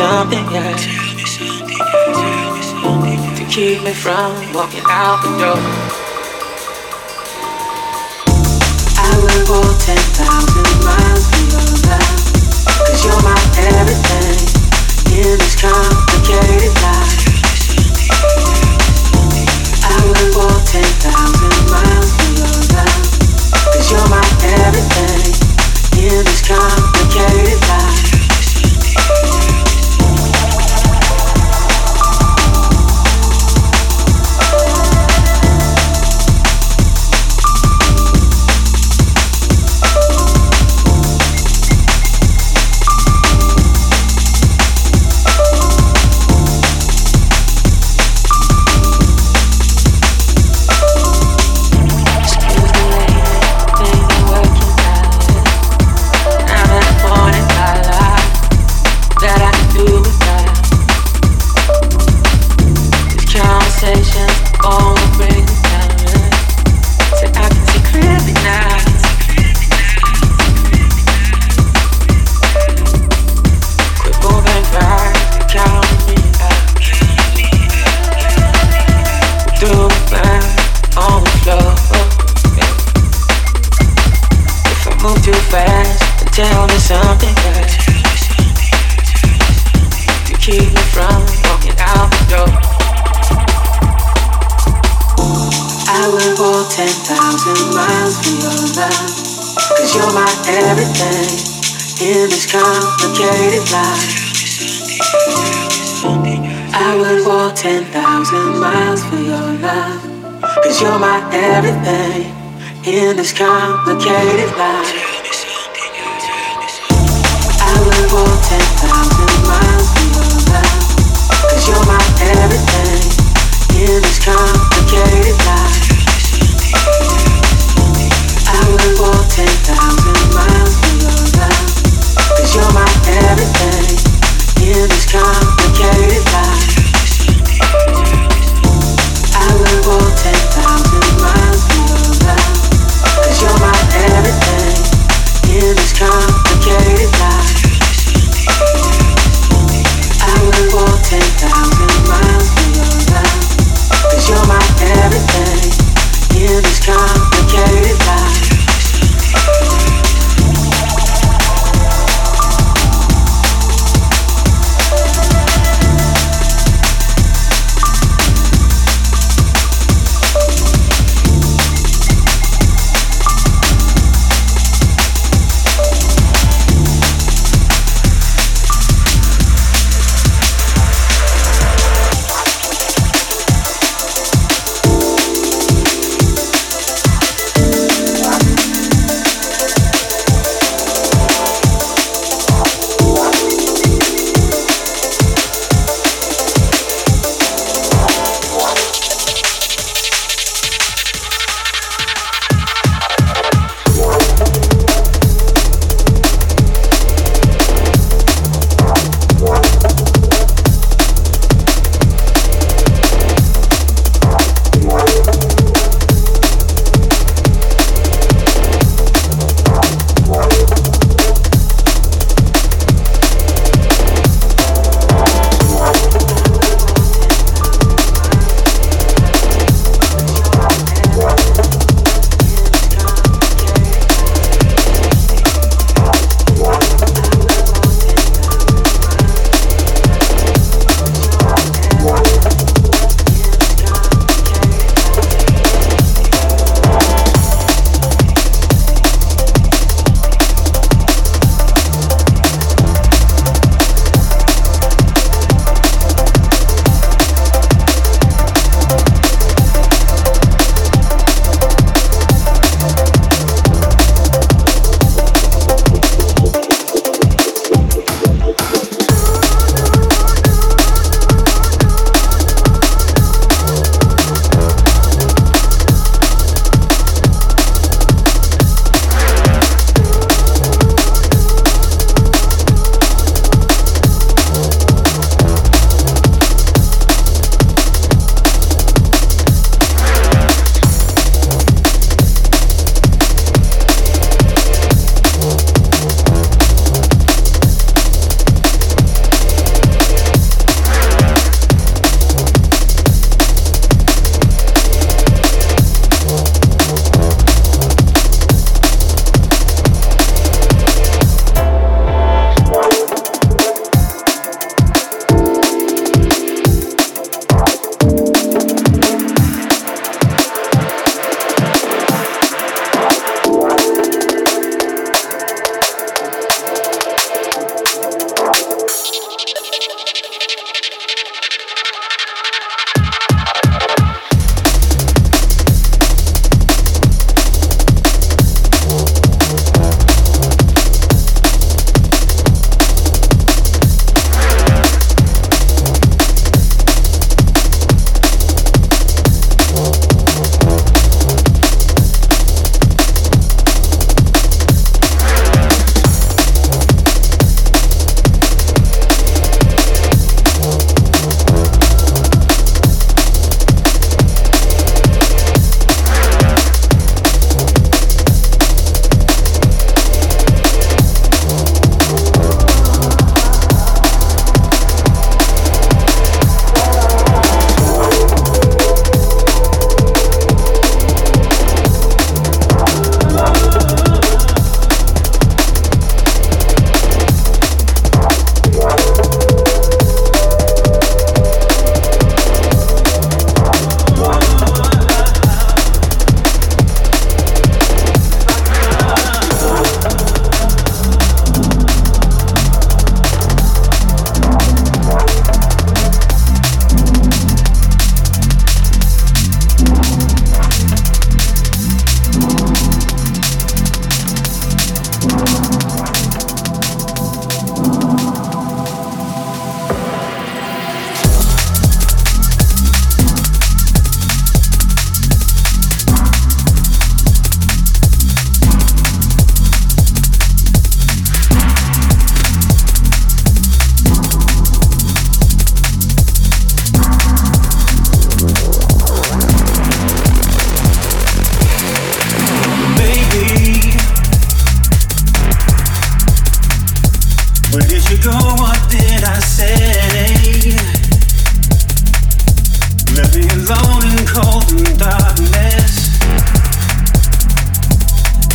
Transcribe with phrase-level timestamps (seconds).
[0.00, 0.76] something, yeah.
[0.76, 2.12] Tell me something, yeah.
[2.20, 3.34] Tell me something, yeah.
[3.38, 6.09] To keep me from walking out the door.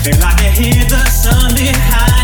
[0.05, 2.14] Feel like I hear the sun behind.